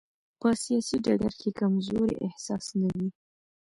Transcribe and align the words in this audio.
په 0.39 0.49
سیاسي 0.63 0.97
ډګر 1.05 1.33
کې 1.41 1.49
کمزورۍ 1.59 2.15
احساس 2.27 2.65
نه 2.79 2.87
وي. 2.95 3.07